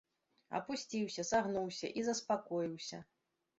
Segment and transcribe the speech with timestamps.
[0.59, 3.05] Апусціўся, сагнуўся і заспакоіўся.